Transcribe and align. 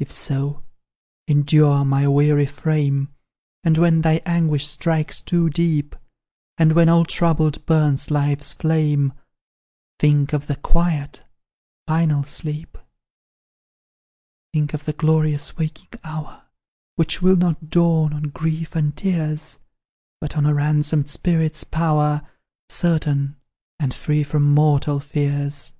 "If 0.00 0.10
so, 0.10 0.64
endure, 1.28 1.84
my 1.84 2.08
weary 2.08 2.46
frame; 2.46 3.14
And 3.62 3.78
when 3.78 4.00
thy 4.00 4.20
anguish 4.26 4.66
strikes 4.66 5.20
too 5.22 5.48
deep, 5.48 5.94
And 6.58 6.72
when 6.72 6.88
all 6.88 7.04
troubled 7.04 7.64
burns 7.66 8.10
life's 8.10 8.52
flame, 8.52 9.12
Think 10.00 10.32
of 10.32 10.48
the 10.48 10.56
quiet, 10.56 11.22
final 11.86 12.24
sleep; 12.24 12.78
"Think 14.52 14.74
of 14.74 14.86
the 14.86 14.92
glorious 14.92 15.56
waking 15.56 16.00
hour, 16.02 16.46
Which 16.96 17.22
will 17.22 17.36
not 17.36 17.70
dawn 17.70 18.12
on 18.12 18.24
grief 18.24 18.74
and 18.74 18.96
tears, 18.96 19.60
But 20.20 20.36
on 20.36 20.46
a 20.46 20.52
ransomed 20.54 21.08
spirit's 21.08 21.62
power, 21.62 22.28
Certain, 22.68 23.36
and 23.78 23.94
free 23.94 24.24
from 24.24 24.52
mortal 24.52 24.98
fears. 24.98 25.70